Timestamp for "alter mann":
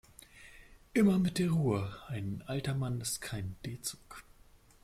2.47-3.01